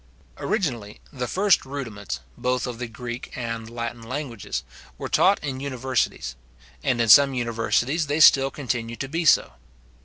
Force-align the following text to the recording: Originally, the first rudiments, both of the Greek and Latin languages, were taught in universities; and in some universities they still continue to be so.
Originally, 0.39 0.99
the 1.13 1.27
first 1.27 1.63
rudiments, 1.63 2.21
both 2.35 2.65
of 2.65 2.79
the 2.79 2.87
Greek 2.87 3.31
and 3.37 3.69
Latin 3.69 4.01
languages, 4.01 4.63
were 4.97 5.07
taught 5.07 5.39
in 5.43 5.59
universities; 5.59 6.35
and 6.83 6.99
in 6.99 7.07
some 7.07 7.35
universities 7.35 8.07
they 8.07 8.19
still 8.19 8.49
continue 8.49 8.95
to 8.95 9.07
be 9.07 9.25
so. 9.25 9.53